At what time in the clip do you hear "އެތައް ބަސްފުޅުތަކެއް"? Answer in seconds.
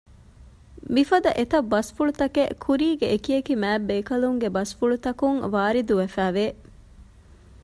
1.37-2.53